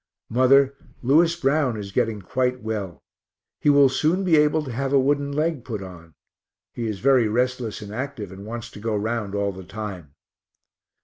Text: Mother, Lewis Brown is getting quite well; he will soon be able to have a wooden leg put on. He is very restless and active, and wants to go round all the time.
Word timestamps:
Mother, 0.31 0.73
Lewis 1.03 1.35
Brown 1.35 1.77
is 1.77 1.91
getting 1.91 2.23
quite 2.23 2.61
well; 2.63 3.03
he 3.59 3.69
will 3.69 3.87
soon 3.87 4.23
be 4.23 4.35
able 4.35 4.63
to 4.63 4.71
have 4.71 4.91
a 4.91 4.99
wooden 4.99 5.31
leg 5.31 5.63
put 5.63 5.83
on. 5.83 6.15
He 6.73 6.87
is 6.87 6.97
very 6.99 7.27
restless 7.27 7.83
and 7.83 7.93
active, 7.93 8.31
and 8.31 8.43
wants 8.43 8.71
to 8.71 8.79
go 8.79 8.95
round 8.95 9.35
all 9.35 9.51
the 9.51 9.63
time. 9.63 10.15